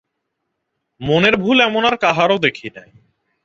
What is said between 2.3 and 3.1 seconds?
দেখি নাই।